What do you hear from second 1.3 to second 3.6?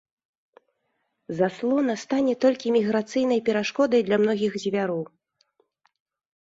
Заслона стане толькі міграцыйнай